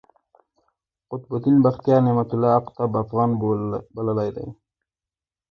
[1.09, 3.29] قطب الدین بختیار، نعمت الله اقطب افغان
[3.95, 4.47] بللی دﺉ.